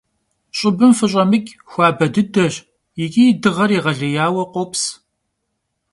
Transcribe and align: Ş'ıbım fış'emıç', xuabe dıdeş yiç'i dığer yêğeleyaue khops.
Ş'ıbım 0.57 0.91
fış'emıç', 0.97 1.57
xuabe 1.71 2.07
dıdeş 2.13 2.55
yiç'i 2.97 3.25
dığer 3.41 3.71
yêğeleyaue 3.75 4.45
khops. 4.53 4.83